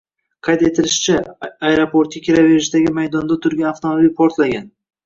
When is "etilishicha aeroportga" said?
0.69-2.25